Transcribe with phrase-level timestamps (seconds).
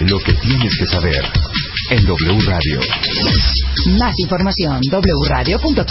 [0.00, 1.24] Lo que tienes que saber
[1.90, 2.80] en W Radio.
[3.98, 5.82] Más información wradio.com.mx.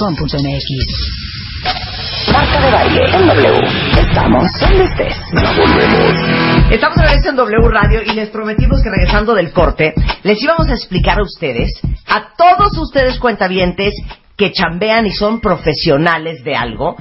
[2.32, 3.68] Marta de baile en W.
[4.00, 5.14] Estamos donde estés.
[5.34, 6.72] Volvemos.
[6.72, 9.94] Estamos otra vez en W Radio y les prometimos que regresando del corte
[10.24, 11.74] les íbamos a explicar a ustedes,
[12.08, 13.94] a todos ustedes cuentavientes
[14.38, 16.96] que chambean y son profesionales de algo,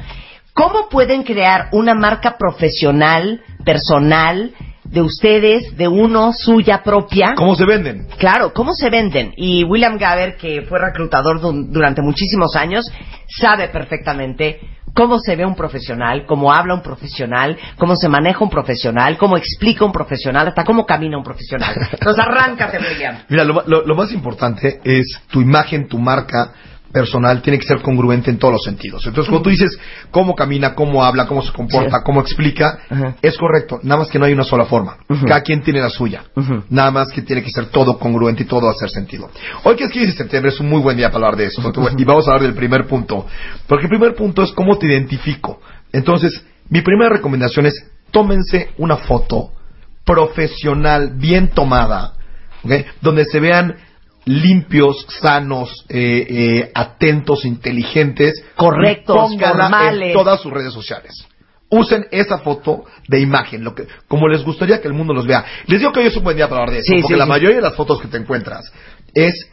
[0.55, 4.53] cómo pueden crear una marca profesional, personal,
[4.91, 7.35] de ustedes, de uno, suya propia.
[7.37, 8.07] ¿Cómo se venden?
[8.19, 9.33] Claro, ¿cómo se venden?
[9.37, 12.85] Y William Gaber, que fue reclutador du- durante muchísimos años,
[13.29, 14.61] sabe perfectamente
[14.95, 19.37] cómo se ve un profesional, cómo habla un profesional, cómo se maneja un profesional, cómo
[19.37, 21.75] explica un profesional, hasta cómo camina un profesional.
[21.93, 23.17] Entonces, arráncate, William.
[23.29, 26.53] Mira, lo, lo- lo más importante es tu imagen, tu marca
[26.93, 29.05] personal tiene que ser congruente en todos los sentidos.
[29.07, 29.79] Entonces, cuando tú dices
[30.11, 32.03] cómo camina, cómo habla, cómo se comporta, Sí.
[32.05, 33.17] cómo explica, Ajá.
[33.21, 33.81] es correcto.
[33.83, 34.97] Nada más que no hay una sola forma.
[35.27, 36.25] Cada quien tiene la suya.
[36.71, 39.31] Nada más que tiene que ser todo congruente y todo hacer sentido.
[39.65, 41.61] Hoy que es 15 de septiembre es un muy buen día para hablar de esto.
[41.99, 43.27] Y vamos a hablar del primer punto.
[43.67, 45.61] Porque el primer punto es cómo te identifico.
[45.93, 47.75] Entonces, mi primera recomendación es
[48.11, 49.51] tómense una foto
[50.05, 52.13] profesional, bien tomada,
[53.03, 53.75] donde se vean
[54.27, 60.09] limpios, sanos, eh, eh, atentos, inteligentes, Correctos, formales.
[60.09, 61.13] en todas sus redes sociales.
[61.69, 65.45] Usen esa foto de imagen, lo que, como les gustaría que el mundo los vea.
[65.67, 67.19] Les digo que hoy es un buen día para hablar de eso, Sí, porque sí,
[67.19, 67.31] la sí.
[67.31, 68.71] mayoría de las fotos que te encuentras
[69.15, 69.49] es,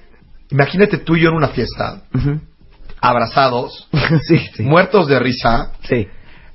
[0.52, 2.02] imagínate tú y yo en una fiesta,
[3.02, 3.88] abrazados,
[4.60, 5.72] muertos de risa,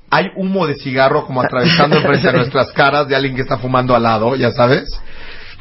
[0.09, 3.95] hay humo de cigarro como atravesando enfrente de nuestras caras de alguien que está fumando
[3.95, 4.89] al lado, ya sabes.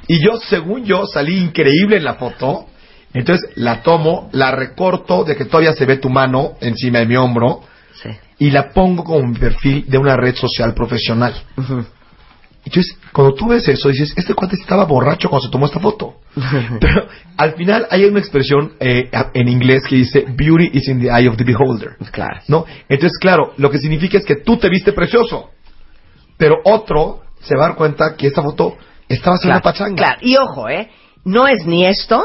[0.08, 2.66] Y yo, según yo, salí increíble en la foto.
[3.14, 7.16] Entonces la tomo, la recorto de que todavía se ve tu mano encima de mi
[7.16, 7.60] hombro
[8.02, 8.10] Sí.
[8.38, 11.34] y la pongo como mi perfil de una red social profesional.
[12.64, 16.16] Entonces, cuando tú ves eso, dices, este cuate estaba borracho cuando se tomó esta foto.
[16.80, 21.08] Pero al final hay una expresión eh, en inglés que dice, beauty is in the
[21.08, 21.96] eye of the beholder.
[22.12, 22.40] Claro.
[22.46, 22.66] ¿no?
[22.88, 25.50] Entonces, claro, lo que significa es que tú te viste precioso,
[26.36, 28.76] pero otro se va a dar cuenta que esta foto
[29.08, 29.96] estaba haciendo Claro, pachanga.
[29.96, 30.18] claro.
[30.22, 30.90] Y ojo, ¿eh?
[31.24, 32.22] No es ni esto,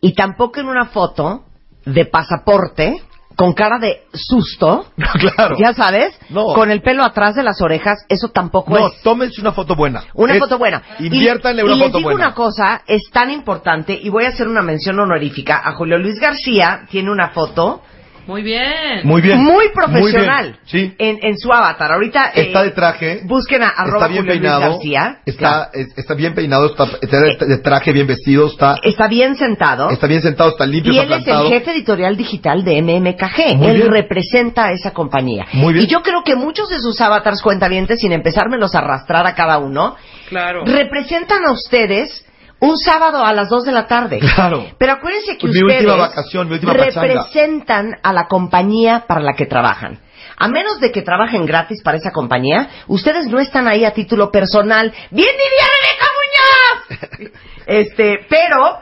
[0.00, 1.44] y tampoco en una foto
[1.86, 3.02] de pasaporte
[3.36, 5.56] con cara de susto, No, claro.
[5.58, 6.52] ya sabes, No.
[6.54, 9.02] con el pelo atrás de las orejas, eso tampoco No, es.
[9.02, 10.04] tómense una foto buena.
[10.14, 10.82] Una Es- foto buena.
[11.00, 12.26] Inviértanle y, una y les foto digo buena.
[12.28, 15.60] una cosa, es tan importante, y voy a hacer una mención honorífica.
[15.64, 17.82] A Julio Luis García tiene una foto
[18.26, 19.00] Muy bien.
[19.04, 19.38] Muy bien.
[19.42, 20.94] muy profesional Muy bien, Sí.
[20.98, 21.92] en, en su avatar.
[21.92, 23.20] Ahorita eh, Está de traje.
[23.24, 24.60] busquen a arroba está bien Julio peinado.
[24.72, 25.18] García.
[25.26, 25.88] Está, Claro.
[25.96, 29.90] está bien peinado, está, está de, traje, bien vestido, está, Está bien sentado.
[29.90, 33.56] está bien sentado, está limpio, Y está él es el jefe editorial digital de MMKG.
[33.56, 33.90] Muy él bien.
[33.92, 35.46] representa a esa compañía.
[35.52, 35.84] Muy bien.
[35.84, 39.58] Y yo creo que muchos de sus avatars cuentavientes, sin empezármelos a arrastrar a cada
[39.58, 39.96] uno,
[40.28, 40.64] Claro.
[40.64, 42.24] representan a ustedes
[42.64, 44.18] un sábado a las 2 de la tarde.
[44.34, 44.66] Claro.
[44.78, 47.00] Pero acuérdense que Pues mi ustedes última vacación, mi última pachanga.
[47.06, 50.00] representan a la compañía para la que trabajan.
[50.36, 54.30] A menos de que trabajen gratis para esa compañía, ustedes no están ahí a título
[54.32, 54.92] personal.
[55.10, 57.32] ¡Bien diría Rebeca Muñoz!
[57.66, 58.78] este, pero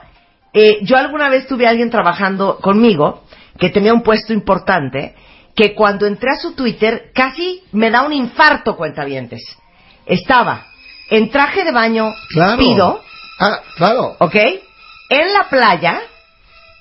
[0.54, 3.24] eh, yo alguna vez tuve a alguien trabajando conmigo
[3.58, 5.14] que tenía un puesto importante
[5.54, 9.42] que cuando entré a su Twitter casi me da un infarto, cuentavientes.
[10.06, 10.66] Estaba
[11.10, 12.56] en traje de baño Claro.
[12.58, 13.02] pido,
[13.42, 14.16] Ah, claro.
[14.18, 14.36] ¿ok?
[15.08, 16.00] En la playa,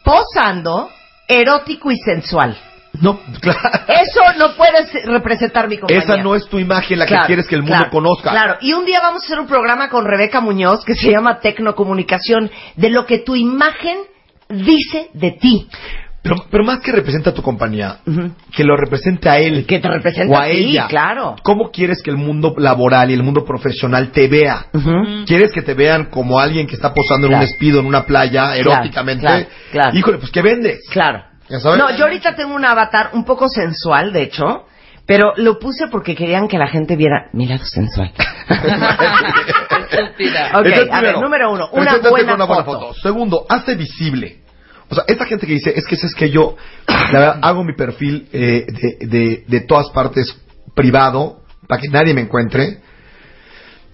[0.03, 0.89] posando,
[1.27, 2.57] erótico y sensual.
[3.01, 3.59] No, claro.
[3.87, 6.03] Eso no puede ser- representar mi compañía.
[6.03, 8.31] Esa no es tu imagen la que quieres que el mundo claro, conozca.
[8.31, 11.39] Claro, y un día vamos a hacer un programa con Rebeca Muñoz que se llama
[11.39, 13.97] Tecnocomunicación, de lo que tu imagen
[14.49, 15.67] dice de ti.
[16.23, 17.97] Pero, pero más que representa a tu compañía,
[18.55, 19.65] que lo represente a él.
[19.65, 20.87] Que te representa o a a ti, ella.
[20.87, 21.35] claro.
[21.41, 24.67] ¿Cómo quieres que el mundo laboral y el mundo profesional te vea?
[25.25, 28.55] ¿Quieres que te vean como alguien que está posando en un espido en una playa
[28.55, 29.25] eróticamente?
[29.25, 29.97] claro, claro.
[29.97, 30.81] Híjole, pues ¿qué vendes?
[30.91, 31.23] Claro.
[31.49, 31.79] ¿Ya sabes?
[31.79, 34.65] No, yo ahorita tengo un avatar un poco sensual, de hecho,
[35.07, 38.11] pero lo puse porque querían que la gente viera mi lado sensual.
[39.91, 40.51] Estúpida.
[40.53, 42.93] Ok, Entonces, a ver, número uno, una buena foto.
[42.93, 44.41] Segundo, hazte visible.
[44.91, 46.57] O sea, esta gente que dice, es que es que yo,
[46.87, 50.35] la verdad, hago mi perfil eh, de, de, de todas partes
[50.75, 52.79] privado, para que nadie me encuentre.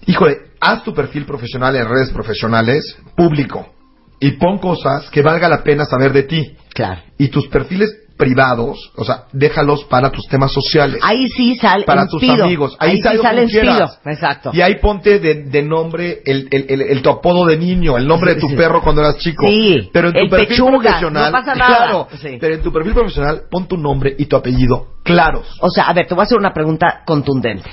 [0.06, 3.72] Híjole, haz tu perfil profesional en redes profesionales público
[4.18, 6.56] y pon cosas que valga la pena saber de ti.
[6.74, 7.02] Claro.
[7.16, 11.00] Y tus perfiles privados, o sea, déjalos para tus temas sociales.
[11.02, 12.76] Ahí sí sale para tus amigos.
[12.80, 13.54] Ahí, sí sale quieras.
[13.54, 13.88] inspiro.
[14.12, 14.50] Exacto.
[14.52, 18.06] Y ahí ponte de, de nombre el, el, el, el- tu apodo de niño, el
[18.06, 18.56] nombre de tu Sí.
[18.56, 19.46] perro cuando eras chico.
[19.46, 19.88] Sí.
[19.92, 21.76] Pero en tu El perfil pechuga, profesional, no pasa nada.
[21.76, 22.36] claro, Sí.
[22.40, 25.46] pero en tu perfil profesional pon tu nombre y tu apellido claros.
[25.60, 27.70] O sea, a ver, te voy a hacer una pregunta contundente.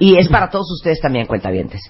[0.00, 1.80] Y es para todos ustedes también, cuentavientes.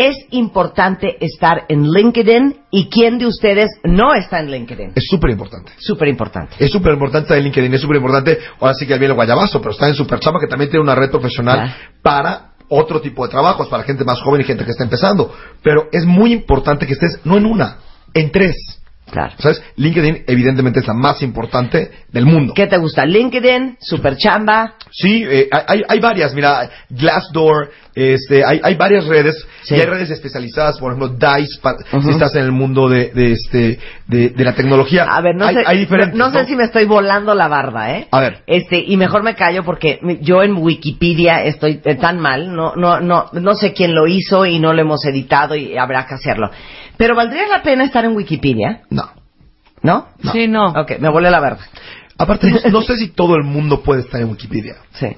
[0.00, 2.56] ¿Es importante estar en LinkedIn?
[2.70, 4.92] ¿Y quién de ustedes no está en LinkedIn?
[4.94, 5.72] Es súper importante.
[5.78, 6.54] Súper importante.
[6.58, 9.60] Es súper importante estar en LinkedIn, es súper importante, ahora sí que viene el guayabazo,
[9.60, 11.72] pero está en Superchamba que también tiene una red profesional Claro.
[12.02, 15.34] para otro tipo de trabajos, para gente más joven y gente que está empezando.
[15.62, 17.78] Pero es muy importante que estés no en una,
[18.14, 18.54] en tres.
[19.10, 19.32] Claro.
[19.38, 19.62] ¿Sabes?
[19.76, 22.52] LinkedIn evidentemente es la más importante del mundo.
[22.54, 23.06] ¿Qué te gusta?
[23.06, 24.74] LinkedIn, Superchamba.
[24.90, 29.74] Sí, eh, hay, hay varias, mira, Glassdoor, este, hay, hay varias redes, Sí.
[29.74, 31.60] y hay redes especializadas, por ejemplo, Dice,
[32.02, 35.04] si estás en el mundo de, de, este, de, de la tecnología.
[35.04, 37.48] A ver, no hay, sé, hay diferentes, no, no sé si me estoy volando la
[37.48, 38.08] barda, ¿eh?
[38.10, 38.42] A ver.
[38.46, 43.00] Este, y mejor me callo porque yo en Wikipedia estoy eh, tan mal, no, no,
[43.00, 46.50] no, no sé quién lo hizo y no lo hemos editado y habrá que hacerlo.
[46.96, 48.82] Pero ¿valdría la pena estar en Wikipedia?
[48.90, 49.10] No.
[49.82, 50.08] ¿No?
[50.32, 50.70] Sí, no.
[50.70, 51.66] Ok, me volé la barda.
[52.16, 54.76] Aparte, no, no sé si todo el mundo puede estar en Wikipedia.
[54.92, 55.08] Sí.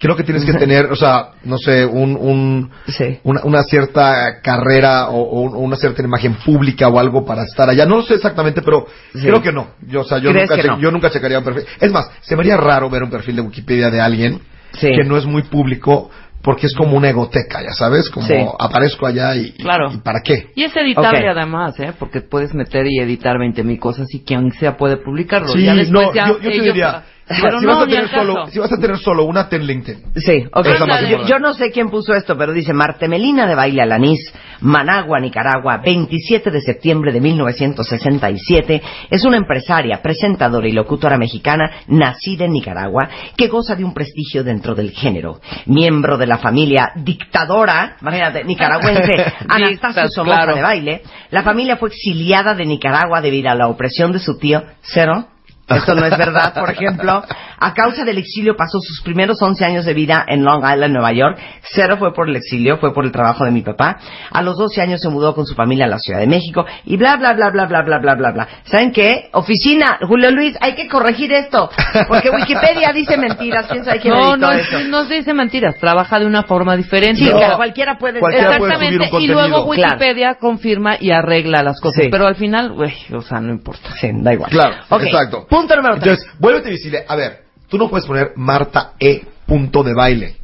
[0.00, 3.18] Creo que tienes que tener, o sea, no sé, un, un, Sí.
[3.24, 7.84] una, una cierta carrera o, o una cierta imagen pública o algo para estar allá.
[7.84, 9.22] No lo sé exactamente, pero Sí.
[9.22, 9.70] creo que no.
[9.88, 10.78] Yo, o sea, yo ¿Crees nunca, que che- no?
[10.78, 11.64] yo nunca checaría un perfil.
[11.80, 14.40] Es más, se me haría raro ver un perfil de Wikipedia de alguien
[14.72, 14.88] Sí.
[14.92, 16.10] que no es muy público
[16.42, 18.34] porque es como una egoteca, ya sabes, como Sí.
[18.60, 19.90] aparezco allá y, Claro.
[19.92, 20.50] y ¿para qué?
[20.54, 21.92] Y es editable además, ¿eh?
[21.98, 25.48] Porque puedes meter y editar 20 mil cosas y quien sea puede publicarlo.
[25.48, 28.08] Sí, ya después no, ya yo, yo te diría, Pero si, no, vas a tener
[28.08, 30.12] solo, si vas a tener solo una, ten LinkedIn.
[30.16, 30.66] Sí, ok.
[30.66, 34.32] Esa más Yo, yo no sé quién puso esto, pero dice Martemelina de Baile Alanís,
[34.60, 38.82] Managua, Nicaragua, 27 de septiembre de 1967.
[39.10, 44.42] Es una empresaria, presentadora y locutora mexicana nacida en Nicaragua que goza de un prestigio
[44.42, 45.40] dentro del género.
[45.66, 50.54] Miembro de la familia dictadora, imagínate, nicaragüense, Anastasio Somoza claro.
[50.54, 51.02] de Baile.
[51.30, 55.26] La familia fue exiliada de Nicaragua debido a la opresión de su tío Cero.
[55.68, 57.22] Esto no es verdad, por ejemplo.
[57.60, 61.12] A causa del exilio pasó sus primeros 11 años de vida en Long Island, Nueva
[61.12, 61.38] York.
[61.62, 63.98] Cero fue por el exilio, fue por el trabajo de mi papá.
[64.30, 66.96] A los 12 años se mudó con su familia a la Ciudad de México y
[66.96, 68.48] bla, bla, bla, bla, bla, bla, bla, bla, bla.
[68.64, 69.28] ¿Saben qué?
[69.32, 71.68] Oficina, Julio Luis, hay que corregir esto.
[72.08, 73.66] Porque Wikipedia dice mentiras.
[73.66, 74.78] ¿Quién sabe quién No, no, eso?
[74.88, 77.22] no se dice mentiras, trabaja de una forma diferente.
[77.24, 77.56] Sí, No.
[77.56, 78.20] cualquiera puede...
[78.20, 79.64] Cualquiera puede subir un Exactamente, y luego.
[79.64, 82.08] Wikipedia confirma y arregla las cosas, Sí.
[82.10, 83.90] pero al final, güey, o sea, no importa.
[84.00, 84.50] Sí, da igual.
[84.50, 85.46] Claro, exacto.
[85.48, 86.06] Punto número 3.
[86.06, 87.04] Entonces, vuélvete visible.
[87.08, 89.22] A ver, tú no puedes poner Marta E.
[89.46, 90.36] punto de baile.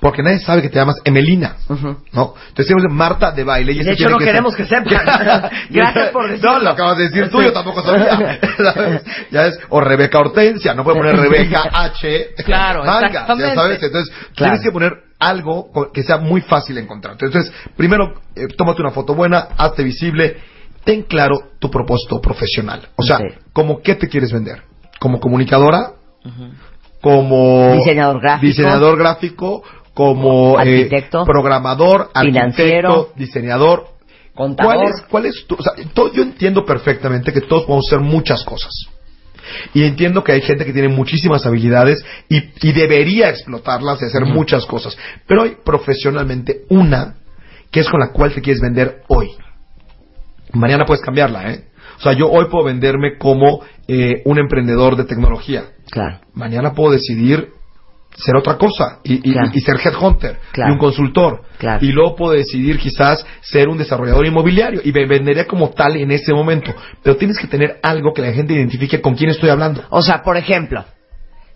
[0.00, 1.56] Porque nadie sabe que te llamas Emelina.
[1.68, 1.88] Ujú.
[2.12, 2.34] ¿No?
[2.48, 3.72] Entonces, tenemos Marta de baile.
[3.72, 5.50] Y De hecho, no que queremos ser- que sepan.
[5.70, 6.52] Gracias por decirlo.
[6.52, 8.38] No, lo acabas de decir tú, yo tampoco sabía.
[8.62, 9.02] ¿Sabes?
[9.32, 12.28] ya es, o Rebeca Hortensia, no puede poner Rebeca H.
[12.44, 13.82] Claro, Manga, ya sabes.
[13.82, 14.52] Entonces, Claro.
[14.52, 17.16] tienes que poner algo que sea muy fácil de encontrar.
[17.20, 20.36] Entonces, primero, eh, tómate una foto buena, hazte visible,
[20.84, 22.88] ten claro tu propósito profesional.
[22.94, 23.24] O sea, Sí.
[23.52, 24.62] como qué te quieres vender.
[25.00, 25.90] Como comunicadora,
[27.00, 28.46] como Diseñador gráfico.
[28.46, 29.62] diseñador gráfico,
[29.94, 31.24] como eh, Arquitecto.
[31.24, 32.88] programador, Financiero.
[32.90, 33.86] arquitecto, diseñador.
[34.34, 34.72] Contador.
[34.74, 38.00] ¿Cuál es, cuál es tu, o sea, to- yo entiendo perfectamente que todos podemos hacer
[38.00, 38.72] muchas cosas.
[39.74, 44.24] Y entiendo que hay gente que tiene muchísimas habilidades y, y debería explotarlas y hacer
[44.26, 44.96] muchas cosas.
[45.26, 47.14] Pero hay profesionalmente una
[47.70, 49.30] que es con la cual te quieres vender hoy.
[50.52, 51.64] Mañana puedes cambiarla, ¿eh?
[51.98, 55.64] O sea, yo hoy puedo venderme como eh, un emprendedor de tecnología.
[55.90, 56.20] Claro.
[56.34, 57.48] Mañana puedo decidir
[58.14, 59.50] ser otra cosa y, y- Claro.
[59.54, 60.70] y ser headhunter Claro.
[60.70, 61.42] y un consultor.
[61.58, 61.84] Claro.
[61.84, 66.10] Y luego puedo decidir quizás ser un desarrollador inmobiliario y me vendería como tal en
[66.10, 66.74] ese momento.
[67.02, 69.82] Pero tienes que tener algo que la gente identifique con quién estoy hablando.
[69.90, 70.84] O sea, por ejemplo,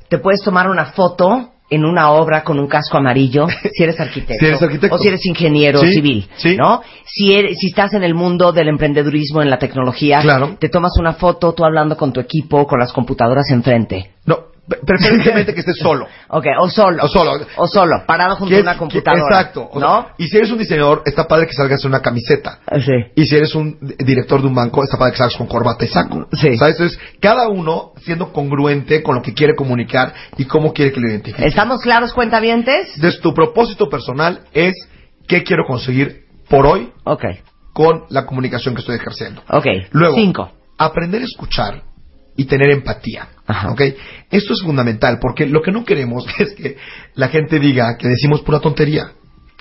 [0.08, 4.34] te puedes tomar una foto en una obra con un casco amarillo si eres arquitecto,
[4.40, 4.94] Si eres arquitecto.
[4.94, 6.56] o si eres ingeniero Sí, civil, sí.
[6.56, 6.82] ¿no?
[7.04, 10.56] Si eres, si estás en el mundo del emprendedurismo en la tecnología, Claro.
[10.58, 14.10] te tomas una foto tú hablando con tu equipo con las computadoras enfrente.
[14.26, 14.38] No,
[14.86, 16.06] preferentemente que estés solo.
[16.28, 17.02] Ok, o solo.
[17.04, 17.46] O solo.
[17.56, 19.22] O solo, parado junto a una computadora.
[19.22, 19.68] exacto.
[19.72, 20.06] O sea, ¿No?
[20.18, 22.60] y si eres un diseñador, está padre que salgas en una camiseta.
[22.84, 22.92] Sí.
[23.16, 25.84] Y si eres un di- director de un banco, está padre que salgas con corbata
[25.84, 26.26] y saco.
[26.32, 26.56] Sí.
[26.56, 26.76] ¿Sabes?
[26.80, 31.08] Entonces, cada uno siendo congruente con lo que quiere comunicar y cómo quiere que lo
[31.10, 31.46] identifique.
[31.46, 32.88] ¿Estamos claros, cuentavientes?
[32.96, 34.74] Entonces, tu propósito personal es
[35.28, 37.24] qué quiero conseguir por hoy Ok,
[37.72, 39.42] con la comunicación que estoy ejerciendo.
[39.48, 39.66] ok.
[39.92, 40.52] Luego, Cinco.
[40.78, 41.82] aprender a escuchar
[42.36, 43.28] y tener empatía.
[43.46, 43.70] Ajá.
[43.72, 43.80] ¿ok?
[44.30, 46.76] Esto es fundamental porque lo que no queremos es que
[47.14, 49.12] la gente diga que decimos pura tontería.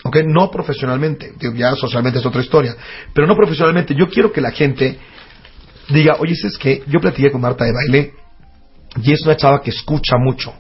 [0.04, 0.18] ¿ok?
[0.26, 2.76] No profesionalmente, ya socialmente es otra historia,
[3.14, 3.94] pero no profesionalmente.
[3.96, 4.98] Yo quiero que la gente
[5.90, 8.14] diga, oye, es que yo platiqué con Marta de baile
[9.04, 10.54] y es una chava que escucha mucho.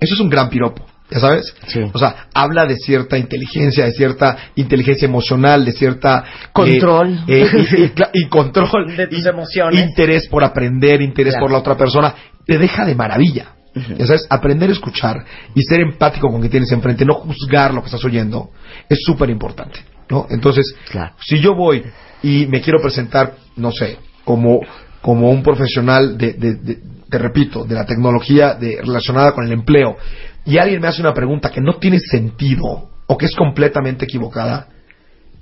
[0.00, 0.84] Eso es un gran piropo.
[1.10, 1.54] ¿Ya sabes?
[1.68, 1.80] Sí.
[1.94, 6.22] O sea, habla de cierta inteligencia, de cierta inteligencia emocional, de cierta...
[6.26, 7.20] eh, Control.
[7.26, 8.94] eh, y, y- cla- y control.
[8.94, 9.80] De tus emociones.
[9.80, 11.44] Interés por aprender, interés Claro.
[11.46, 12.14] por la otra persona.
[12.48, 13.52] Te deja de maravilla.
[13.96, 15.24] Ya sabes, aprender a escuchar
[15.54, 18.50] y ser empático con quien tienes enfrente, no juzgar lo que estás oyendo,
[18.88, 20.26] es súper importante, ¿no?
[20.30, 21.12] Entonces, Claro.
[21.20, 21.84] si yo voy
[22.22, 24.60] y me quiero presentar, no sé, como,
[25.00, 26.78] como un profesional de, de- de-
[27.08, 29.96] te repito, de la tecnología de, relacionada con el empleo,
[30.44, 34.68] y alguien me hace una pregunta que no tiene sentido o que es completamente equivocada,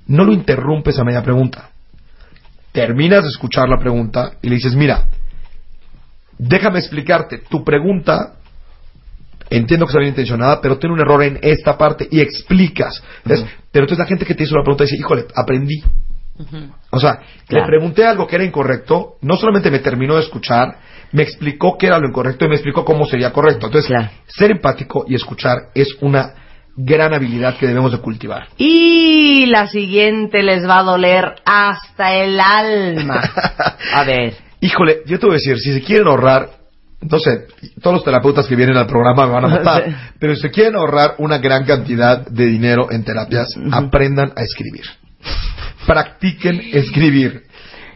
[0.07, 1.69] no lo interrumpes a media pregunta.
[2.71, 5.07] Terminas de escuchar la pregunta y le dices, mira,
[6.37, 8.33] déjame explicarte, tu pregunta
[9.49, 13.01] entiendo que está bien intencionada, pero tiene un error en esta parte y explicas.
[13.23, 13.45] ¿ves?
[13.71, 15.81] Pero entonces la gente que te hizo la pregunta dice, híjole, aprendí.
[16.91, 17.65] O sea, Claro.
[17.65, 20.77] le pregunté algo que era incorrecto, no solamente me terminó de escuchar,
[21.13, 23.67] me explicó qué era lo incorrecto y me explicó cómo sería correcto.
[23.67, 24.09] Entonces, Claro.
[24.27, 26.33] ser empático y escuchar es una
[26.75, 28.49] gran habilidad que debemos de cultivar.
[28.57, 33.21] Y la siguiente les va a doler hasta el alma.
[33.95, 34.35] A ver.
[34.67, 36.49] Híjole, yo te voy a decir, si se quieren ahorrar,
[37.01, 37.45] no sé,
[37.81, 39.95] todos los terapeutas que vienen al programa me van a matar, Sí.
[40.19, 44.83] pero si se quieren ahorrar una gran cantidad de dinero en terapias, aprendan a escribir.
[45.85, 47.43] Practiquen escribir.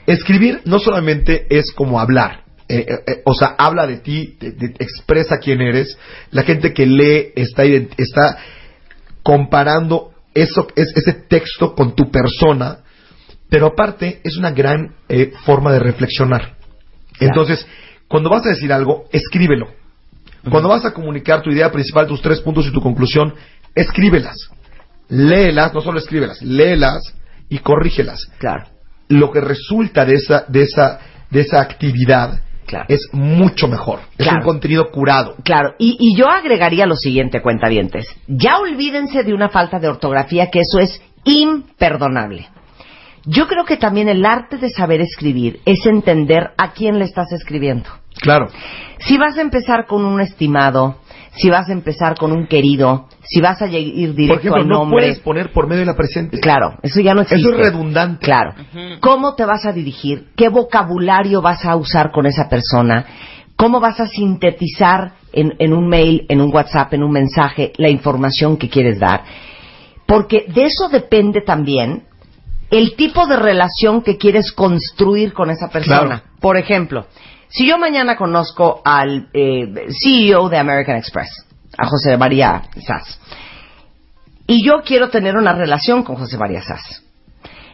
[0.07, 4.51] Escribir no solamente es como hablar, eh, eh, eh, o sea, habla de ti, te-
[4.53, 5.97] te expresa quién eres.
[6.31, 8.37] La gente que lee está, está
[9.23, 12.77] comparando eso, es- ese texto con tu persona,
[13.49, 16.55] pero aparte es una gran eh, forma de reflexionar.
[17.19, 17.65] Entonces,
[18.07, 19.67] cuando vas a decir algo, escríbelo.
[20.49, 23.33] Cuando vas a comunicar tu idea principal, tus tres puntos y tu conclusión,
[23.75, 24.37] escríbelas.
[25.09, 27.13] Léelas, no solo escríbelas, léelas
[27.49, 28.27] y corrígelas.
[28.39, 28.65] Claro.
[29.09, 30.99] Lo que resulta de esa, de esa,
[31.29, 32.85] de esa actividad Claro.
[32.87, 33.99] es mucho mejor.
[34.17, 35.35] Es un contenido curado.
[35.43, 38.05] Claro, y, y yo agregaría lo siguiente, cuentavientes.
[38.27, 42.47] Ya olvídense de una falta de ortografía, que eso es imperdonable.
[43.25, 47.31] Yo creo que también el arte de saber escribir es entender a quién le estás
[47.31, 47.89] escribiendo.
[48.19, 48.47] Claro.
[48.99, 50.97] Si vas a empezar con un estimado,
[51.35, 54.67] si vas a empezar con un querido, si vas a ir directo Por ejemplo, al
[54.67, 55.03] no nombre.
[55.03, 56.39] puedes poner por medio de la presente.
[56.39, 57.47] Claro, eso ya no existe.
[57.47, 58.25] Eso es redundante.
[58.25, 58.53] Claro.
[58.99, 60.27] ¿Cómo te vas a dirigir?
[60.35, 63.05] ¿Qué vocabulario vas a usar con esa persona?
[63.55, 67.89] ¿Cómo vas a sintetizar en, en un mail, en un WhatsApp, en un mensaje la
[67.89, 69.23] información que quieres dar?
[70.05, 72.03] Porque de eso depende también
[72.71, 76.21] el tipo de relación que quieres construir con esa persona.
[76.21, 76.23] Claro.
[76.39, 77.05] Por ejemplo,
[77.49, 81.45] si yo mañana conozco al eh, CEO de American Express,
[81.77, 83.19] a José María Sass,
[84.47, 87.03] y yo quiero tener una relación con José María Sass.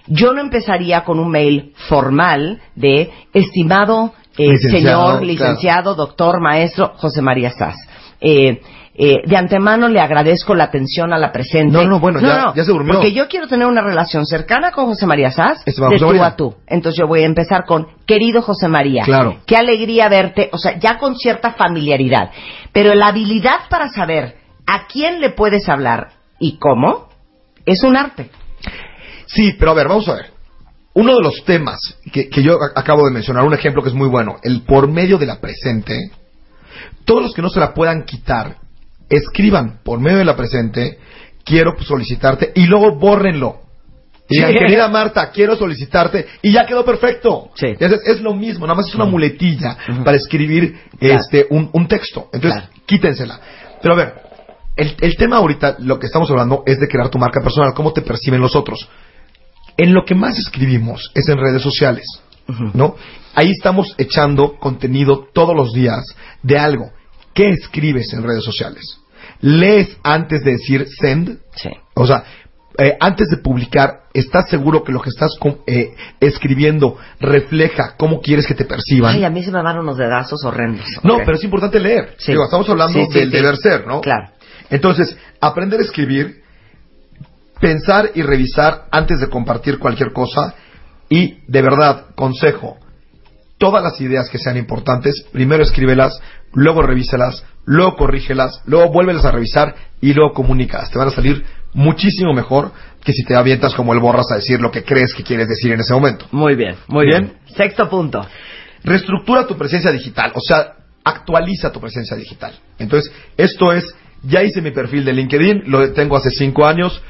[0.07, 5.25] Yo no empezaría con un mail formal de estimado eh, Licenciado, señor, claro.
[5.25, 7.75] licenciado, doctor, maestro José María Sass.
[8.21, 8.61] Eh,
[8.99, 11.71] eh, de antemano le agradezco la atención a la presente.
[11.71, 12.95] No, no, bueno, ya- ya se durmió.
[12.95, 16.05] Porque yo quiero tener una relación cercana con José María Sass, Este de José tú
[16.07, 16.25] María.
[16.25, 16.55] a tú.
[16.65, 19.03] Entonces yo voy a empezar con, querido José María.
[19.03, 19.37] Claro.
[19.45, 22.31] Qué alegría verte, o sea, ya con cierta familiaridad.
[22.73, 24.35] Pero la habilidad para saber
[24.65, 27.09] a quién le puedes hablar y cómo
[27.65, 28.31] es un arte.
[29.27, 30.25] Sí, pero a ver, vamos a ver.
[30.93, 31.77] Uno de los temas
[32.11, 35.19] que, que yo acabo de mencionar, un ejemplo que es muy bueno, el por medio
[35.19, 36.09] de la presente,
[37.05, 38.55] todos los que no se la puedan quitar,
[39.09, 40.97] escriban por medio de la presente,
[41.43, 43.61] quiero solicitarte, y luego bórrenlo.
[44.29, 44.57] Y digan, Sí.
[44.59, 47.49] querida Marta, quiero solicitarte, y ya quedó perfecto.
[47.55, 47.67] Sí.
[47.79, 51.19] Es, es lo mismo, nada más es una muletilla para escribir Claro.
[51.21, 52.29] este un, un texto.
[52.33, 52.81] Entonces, Claro.
[52.85, 53.39] quítensela.
[53.81, 54.13] Pero a ver,
[54.75, 57.93] el, el tema ahorita, lo que estamos hablando es de crear tu marca personal, cómo
[57.93, 58.89] te perciben los otros.
[59.77, 62.05] En lo que más escribimos es en redes sociales,
[62.73, 62.95] ¿no?
[63.35, 66.03] Ahí estamos echando contenido todos los días
[66.43, 66.89] de algo.
[67.37, 68.99] ¿Qué escribes en redes sociales?
[69.41, 71.37] ¿Lees antes de decir send?
[71.55, 71.69] Sí.
[71.93, 72.23] O sea,
[72.79, 78.47] eh, antes de publicar, ¿estás seguro que lo que estás eh, escribiendo refleja cómo quieres
[78.47, 79.13] que te perciban?
[79.13, 80.87] Ay, a mí se me van unos dedazos horrendos.
[81.03, 82.15] No, pero es importante leer.
[82.17, 82.31] Sí.
[82.31, 84.01] Digo, estamos hablando Sí, sí, del deber ser, ¿no?
[84.01, 84.29] Claro.
[84.71, 86.41] Entonces, aprender a escribir,
[87.61, 90.55] pensar y revisar antes de compartir cualquier cosa
[91.07, 92.79] y, de verdad, consejo,
[93.57, 96.19] todas las ideas que sean importantes, primero escríbelas,
[96.57, 100.89] luego revíselas, luego corrígelas, luego vuélvelas a revisar y luego comunícalas.
[100.89, 102.71] Te van a salir muchísimo mejor
[103.03, 105.71] que si te avientas como el borras a decir lo que crees que quieres decir
[105.71, 106.25] en ese momento.
[106.31, 107.25] Muy bien, muy Bien.
[107.45, 107.55] bien.
[107.55, 108.25] Sexto punto.
[108.83, 110.73] Reestructura tu presencia digital, o sea,
[111.03, 112.53] actualiza tu presencia digital.
[112.79, 117.01] Entonces, esto es, ya hice mi perfil de LinkedIn, lo tengo hace cinco años,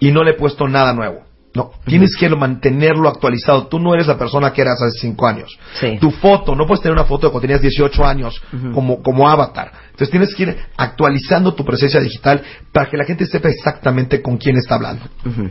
[0.00, 1.27] y no le he puesto nada nuevo.
[1.54, 3.68] No, tienes que mantenerlo actualizado.
[3.68, 5.58] Tú no eres la persona que eras hace cinco años.
[5.80, 5.98] Sí.
[5.98, 8.40] Tu foto, no puedes tener una foto de cuando tenías 18 años
[8.74, 9.72] como, como avatar.
[9.90, 14.36] Entonces tienes que ir actualizando tu presencia digital para que la gente sepa exactamente con
[14.36, 15.06] quién está hablando.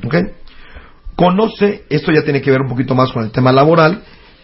[0.06, 0.16] ¿Ok?
[1.16, 4.04] Conoce, esto ya tiene que ver un poquito más con el tema laboral,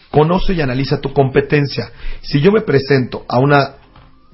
[0.10, 1.92] conoce y analiza tu competencia.
[2.22, 3.76] Si yo me presento a una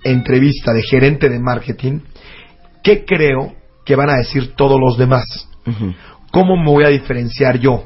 [0.04, 2.00] entrevista de gerente de marketing,
[2.82, 3.54] ¿qué creo
[3.86, 5.50] que van a decir todos los demás?
[6.32, 7.86] ¿Cómo me voy a diferenciar yo?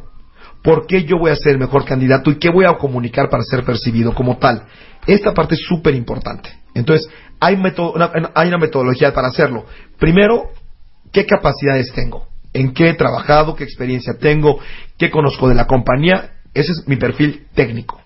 [0.61, 3.43] ¿Por qué yo voy a ser el mejor candidato y qué voy a comunicar para
[3.43, 4.63] ser percibido como tal?
[5.05, 6.49] Esta parte es súper importante.
[6.73, 7.09] Entonces,
[7.39, 9.65] hay, una, hay una metodología para hacerlo.
[9.99, 10.51] Primero,
[11.11, 12.27] ¿qué capacidades tengo?
[12.53, 13.55] ¿En qué he trabajado?
[13.55, 14.59] ¿Qué experiencia tengo?
[14.97, 16.35] ¿Qué conozco de la compañía?
[16.53, 18.01] Ese es mi perfil técnico.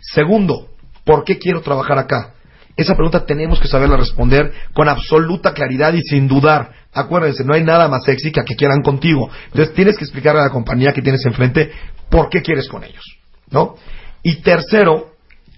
[0.00, 0.68] Segundo,
[1.04, 2.34] ¿por qué quiero trabajar acá?
[2.76, 6.72] Esa pregunta tenemos que saberla responder con absoluta claridad y sin dudar.
[6.92, 9.30] Acuérdense, no hay nada más sexy que a que quieran contigo.
[9.46, 11.70] Entonces tienes que explicarle a la compañía que tienes enfrente
[12.08, 13.04] por qué quieres con ellos.
[13.50, 13.76] ¿No?
[14.22, 15.12] Y tercero,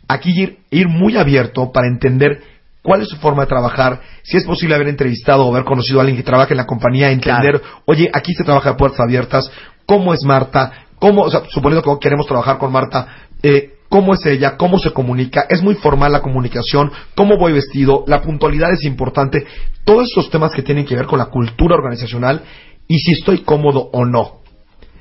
[0.08, 2.42] aquí ir, ir muy abierto para entender
[2.82, 6.02] cuál es su forma de trabajar, si es posible haber entrevistado o haber conocido a
[6.02, 9.50] alguien que trabaja en la compañía, entender, oye, aquí se trabaja de puertas abiertas,
[9.86, 13.06] cómo es Marta, cómo, o sea, suponiendo que queremos trabajar con Marta,
[13.42, 18.04] eh, cómo es ella, cómo se comunica, es muy formal la comunicación, cómo voy vestido,
[18.06, 19.46] la puntualidad es importante,
[19.84, 22.42] todos esos temas que tienen que ver con la cultura organizacional
[22.88, 24.40] y si estoy cómodo o no.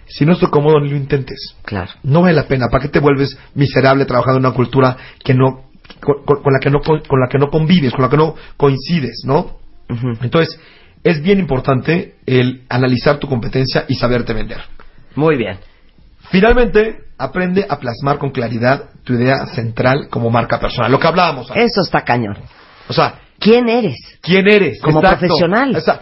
[0.07, 1.55] Si no estoy cómodo, ni lo intentes.
[1.63, 1.89] Claro.
[2.03, 2.67] No vale la pena.
[2.69, 5.69] ¿Para qué te vuelves miserable trabajando en una cultura que no,
[6.01, 9.21] con, la que no, con, con la que no convives, con la que no coincides,
[9.23, 9.55] ¿no?
[10.21, 10.59] Entonces,
[11.01, 14.59] es bien importante el analizar tu competencia y saberte vender.
[15.15, 15.59] Muy bien.
[16.29, 20.91] Finalmente, aprende a plasmar con claridad tu idea central como marca personal.
[20.91, 21.49] Lo que hablábamos.
[21.51, 21.71] antes.
[21.71, 22.37] Eso está cañón.
[22.87, 23.95] O sea, ¿Quién eres?
[24.21, 24.79] ¿quién eres?
[24.81, 25.19] Como Exacto.
[25.25, 25.75] profesional.
[25.75, 25.99] O sea,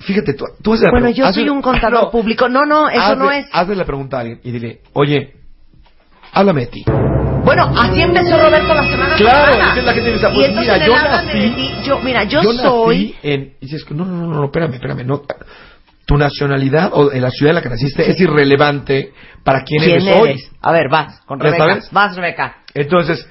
[0.00, 2.48] fíjate, tú, tú haces Bueno, yo soy un contador No, público.
[2.48, 3.46] No, no, eso hazle- no es.
[3.52, 5.34] Hazle la pregunta a alguien y dile, oye,
[6.32, 6.84] háblame de ti.
[7.44, 9.58] Bueno, así empezó Roberto la semana Claro, pasada.
[9.58, 11.70] entonces la gente dice, y pues mira, yo habla de nací- ti.
[11.86, 13.14] Yo, mira, yo, nací soy...
[13.22, 13.52] en...
[13.60, 15.22] Y dices, no, no, no, no, espérame, espérame, no.
[16.06, 19.12] Tu nacionalidad o en la ciudad en la que naciste es irrelevante
[19.42, 20.28] para quién, ¿Quién eres hoy.
[20.30, 20.50] eres?
[20.60, 21.64] A ver, vas, con ¿Ya Rebeca.
[21.66, 21.90] sabes?
[21.92, 22.56] Vas, Rebeca.
[22.74, 23.26] Entonces,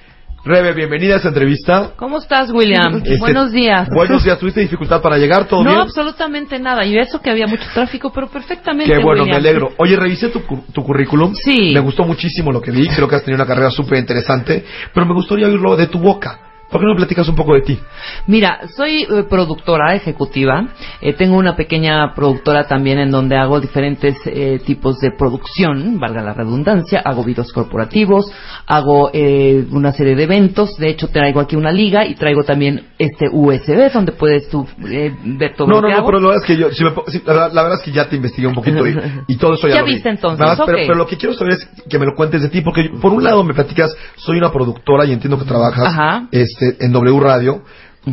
[0.45, 1.91] Rebe, bienvenida a esta entrevista.
[1.95, 2.97] ¿Cómo estás, William?
[2.97, 3.87] Este, Buenos días.
[3.89, 5.45] Buenos días, ¿tuviste dificultad para llegar?
[5.47, 5.81] ¿Todo no, bien?
[5.81, 6.83] absolutamente nada.
[6.85, 8.91] Y eso que había mucho tráfico, pero perfectamente.
[8.91, 9.29] Qué bueno, William.
[9.41, 9.71] me alegro.
[9.77, 10.41] Oye, revisé tu,
[10.73, 11.33] tu currículum.
[11.33, 11.71] Sí.
[11.73, 12.89] Me gustó muchísimo lo que vi.
[12.89, 14.65] Creo que has tenido una carrera súper interesante.
[14.93, 16.39] Pero me gustaría oírlo de tu boca.
[16.73, 17.79] ¿Por qué no platicas un poco de ti?
[18.27, 20.67] Mira, soy eh, productora ejecutiva.
[21.01, 26.21] Eh, tengo una pequeña productora también en donde hago diferentes eh, tipos de producción, valga
[26.23, 26.99] la redundancia.
[27.05, 28.25] Hago videos corporativos,
[28.65, 30.75] hago eh, una serie de eventos.
[30.77, 35.15] De hecho, traigo aquí una liga y traigo también este USB donde puedes tú eh,
[35.23, 36.07] ver todo No, lo no, que no, hago.
[36.07, 37.91] pero la verdad es que yo, si me si- la, verdad- la verdad es que
[37.91, 39.93] ya te investigué un poquito y, y todo eso ya, Ya lo vi.
[39.93, 40.83] viste entonces, Nada más, pero, ok.
[40.87, 43.23] pero lo que quiero saber es que me lo cuentes de ti, porque por un
[43.23, 46.27] lado me platicas, soy una productora y entiendo que trabajas Ajá.
[46.31, 47.61] este, en W Radio,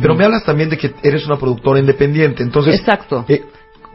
[0.01, 2.43] pero me hablas también de que eres una productora independiente.
[2.43, 3.25] Entonces, Exacto.
[3.27, 3.43] eh,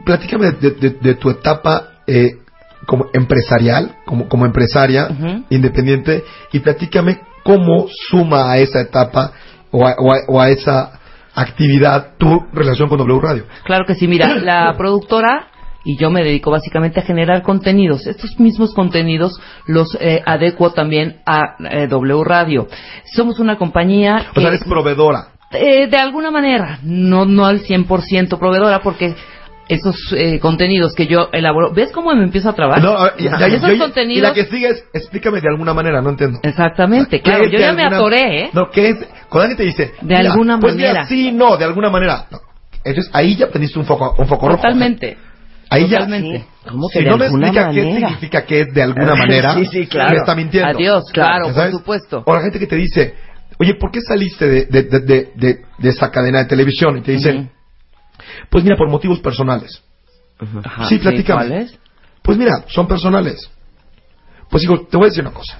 [0.05, 2.37] platícame de, de- de tu etapa eh,
[2.85, 5.09] como empresarial, como, como empresaria
[5.49, 9.31] independiente, y platícame cómo suma a esa etapa
[9.71, 10.99] o a, o a- o a esa
[11.33, 13.45] actividad tu relación con W Radio.
[13.63, 15.47] Claro que sí, mira, la productora
[15.87, 18.05] y yo me dedico básicamente a generar contenidos.
[18.07, 22.67] Estos mismos contenidos los eh, adecuo también a eh, W Radio.
[23.15, 25.29] Somos una compañía O que, sea, eres proveedora.
[25.53, 29.15] eh, de alguna manera, no, no al 100% proveedora, porque
[29.69, 32.83] esos eh, contenidos que yo elaboro, ¿ves cómo me empiezo a trabajar?
[32.83, 34.23] No, a ver, ya- ya- esos yo- Y contenidos...
[34.29, 36.39] la que sigue es, explícame de alguna manera, no entiendo.
[36.43, 38.49] Exactamente, ¿Qué claro, yo ya me atoré, ¿eh?
[38.53, 38.97] No, ¿qué es?
[39.29, 39.93] Cuando alguien te dice...
[40.01, 41.07] De mira, alguna pues mira, manera.
[41.07, 42.25] sí, no, de alguna manera.
[42.29, 42.39] No.
[42.83, 44.57] Entonces, ahí ya prendiste un foco, un foco rojo.
[44.61, 45.17] Totalmente.
[45.69, 45.99] Ahí ya...
[45.99, 46.45] Totalmente.
[46.67, 48.07] ¿Cómo que Si de no me alguna explica qué manera?
[48.09, 50.11] significa que es de alguna manera, Sí, sí, claro.
[50.11, 50.69] me está mintiendo.
[50.69, 52.23] Adiós, claro, ¿Ya por supuesto.
[52.25, 53.15] O la gente que te dice,
[53.59, 56.97] oye, ¿por qué saliste de, de, de, de, de- de esa cadena de televisión?
[56.97, 57.49] Y te dicen,
[58.49, 59.81] pues mira, por motivos personales.
[60.63, 61.47] Ajá, sí, platícame.
[61.47, 61.79] ¿Cuáles?
[62.21, 63.49] Pues mira, son personales.
[64.49, 65.59] Pues digo, te voy a decir una cosa.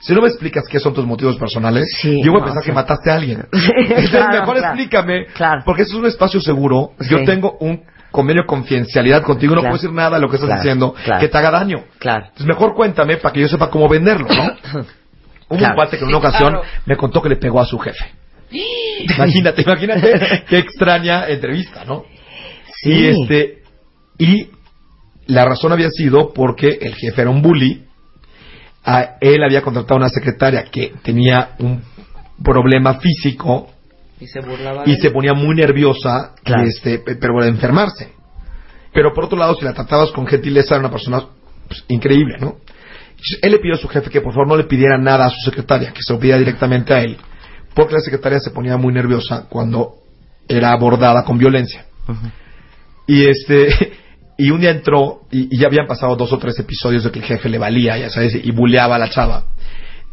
[0.00, 2.62] Si no me explicas qué son tus motivos personales, Sí, yo voy a no, pensar
[2.62, 2.68] sí.
[2.70, 3.44] que mataste a alguien.
[3.52, 4.74] Entonces, Claro, mejor claro.
[4.74, 5.62] explícame, Claro.
[5.64, 6.92] porque eso es un espacio seguro.
[7.10, 7.24] Yo Sí.
[7.24, 9.72] tengo un convenio de confidencialidad contigo, no Claro.
[9.74, 11.20] puedo decir nada de lo que estás Claro, haciendo claro.
[11.20, 11.84] que te haga daño.
[11.98, 12.24] Claro.
[12.26, 14.44] Entonces, mejor cuéntame para que yo sepa cómo venderlo, ¿no?
[15.50, 15.72] Hubo Claro.
[15.72, 16.66] un cuate que en una ocasión claro.
[16.86, 18.04] me contó que le pegó a su jefe.
[19.16, 22.04] imagínate, imagínate qué extraña entrevista, ¿no?
[22.82, 22.90] Sí.
[22.90, 23.58] Y este
[24.18, 24.50] y
[25.26, 27.84] la razón había sido porque el jefe era un bully.
[28.84, 31.82] A él había contratado a una secretaria que tenía un
[32.42, 33.68] problema físico
[34.20, 36.64] Y se burlaba y se ponía muy nerviosa Claro.
[36.64, 38.12] este pe- pero de enfermarse.
[38.92, 41.22] pero por otro lado, si la tratabas con gentileza, era una persona
[41.68, 42.56] pues, increíble, ¿no?
[43.42, 45.40] Él le pidió a su jefe que por favor no le pidiera nada a su
[45.44, 47.16] secretaria, que se lo pidiera directamente a él,
[47.74, 49.94] porque la secretaria se ponía muy nerviosa cuando
[50.48, 51.84] era abordada con violencia.
[53.06, 53.92] Y este
[54.38, 57.18] y un día entró y, y ya habían pasado dos o tres episodios de que
[57.18, 59.44] el jefe le valía, ya sabes, y bulleaba a la chava.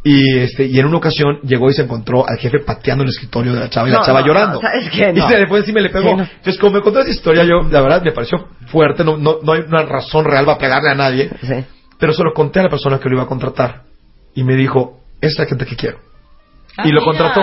[0.07, 3.53] Y este y en una ocasión llegó y se encontró al jefe pateando el escritorio
[3.53, 4.53] de la chava y No, la chava no, llorando.
[4.53, 5.11] no, ¿sabes qué?
[5.15, 6.09] Y se fue encima y le pegó.
[6.15, 6.29] Sí.
[6.37, 9.03] Entonces, como me contó esa historia, yo, la verdad, me pareció fuerte.
[9.03, 11.31] No, no, no hay una razón real para pegarle a nadie.
[11.41, 11.55] Sí.
[11.97, 13.81] Pero se lo conté a la persona que lo iba a contratar.
[14.35, 15.97] Y me dijo, esa es la gente que quiero.
[16.83, 17.41] Y lo Ah, contrató.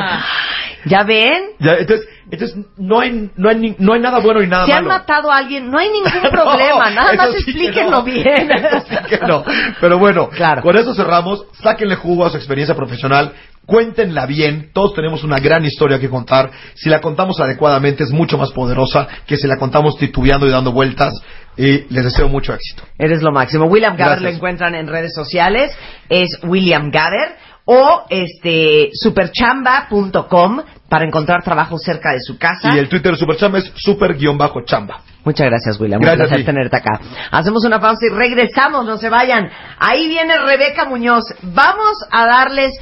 [0.84, 1.42] ¿Ya ven?
[1.60, 4.72] Ya, entonces, entonces no, hay, no, hay, ni- no hay nada bueno y nada Si
[4.72, 4.98] han malo.
[4.98, 6.90] matado a alguien, no hay ningún problema.
[6.90, 8.50] No, Nada más sí que explíquenlo bien.
[8.50, 9.44] Eso sí que no.
[9.80, 10.60] Pero bueno, Claro.
[10.62, 11.44] con eso cerramos.
[11.62, 13.32] Sáquenle jugo a su experiencia profesional.
[13.64, 14.70] Cuéntenla bien.
[14.72, 16.50] Todos tenemos una gran historia que contar.
[16.74, 20.72] Si la contamos adecuadamente, es mucho más poderosa que si la contamos titubeando y dando
[20.72, 21.12] vueltas.
[21.56, 22.82] Y les deseo mucho éxito.
[22.98, 23.66] Eres lo máximo.
[23.66, 24.22] William Gaber Gracias.
[24.32, 25.70] lo encuentran en redes sociales.
[26.08, 27.36] Es William Gaber.
[27.64, 32.74] O este superchamba.com para encontrar trabajo cerca de su casa.
[32.74, 35.00] Y el Twitter de Superchamba es super-chamba.
[35.24, 36.00] Muchas gracias, William.
[36.00, 37.00] Gracias Un placer tenerte acá.
[37.30, 39.48] Hacemos una pausa y regresamos, no se vayan.
[39.78, 41.24] Ahí viene Rebeca Muñoz.
[41.42, 42.72] Vamos a darles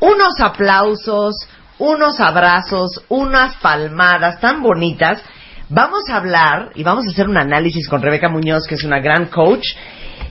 [0.00, 5.22] unos aplausos, unos abrazos, unas palmadas tan bonitas.
[5.68, 9.00] Vamos a hablar y vamos a hacer un análisis con Rebeca Muñoz, que es una
[9.00, 9.64] gran coach,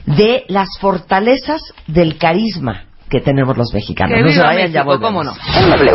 [0.04, 4.20] de las fortalezas del carisma que tenemos los mexicanos.
[4.20, 5.08] No se vayan, ya volvemos.
[5.08, 5.32] cómo no.
[5.56, 5.92] En W.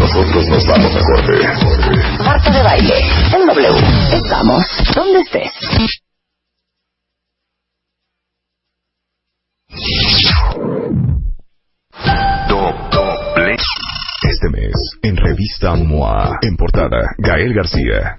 [0.00, 2.22] Nosotros nos vamos a corte.
[2.22, 2.94] Marta de baile.
[3.32, 3.68] En W.
[4.12, 5.52] Estamos donde estés.
[12.48, 13.56] Doble.
[14.22, 18.18] Este mes, en revista MOA, en portada, Gael García.